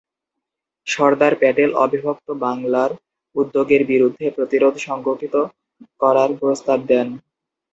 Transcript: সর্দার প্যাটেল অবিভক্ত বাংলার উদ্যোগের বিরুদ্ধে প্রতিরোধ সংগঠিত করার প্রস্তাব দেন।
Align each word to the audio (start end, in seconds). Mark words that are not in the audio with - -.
সর্দার 0.87 1.33
প্যাটেল 1.35 1.69
অবিভক্ত 1.83 2.27
বাংলার 2.43 2.91
উদ্যোগের 3.35 3.81
বিরুদ্ধে 3.85 4.25
প্রতিরোধ 4.29 4.75
সংগঠিত 4.87 5.35
করার 6.01 6.29
প্রস্তাব 6.39 6.79
দেন। 6.87 7.07